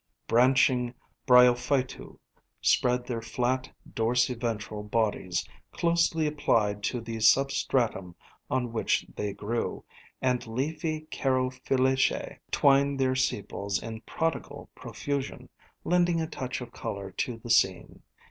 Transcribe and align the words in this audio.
Branching 0.25 0.95
bryophytu 1.27 2.17
spread 2.59 3.05
their 3.05 3.21
flat, 3.21 3.69
dorsi 3.87 4.33
ventral 4.33 4.81
bodies, 4.81 5.47
closely 5.71 6.25
applied 6.25 6.81
to 6.85 7.01
the 7.01 7.19
sub 7.19 7.51
stratum 7.51 8.15
on 8.49 8.73
which 8.73 9.05
they 9.15 9.31
grew, 9.31 9.85
and 10.19 10.47
leafy 10.47 11.01
carophyllaceæ 11.11 12.39
twined 12.49 12.97
their 12.99 13.13
sepals 13.15 13.79
in 13.83 14.01
prodigal 14.01 14.71
profusion, 14.73 15.49
lending 15.83 16.19
a 16.19 16.25
touch 16.25 16.61
of 16.61 16.71
color 16.71 17.11
to 17.11 17.37
the 17.37 17.51
scene. 17.51 18.01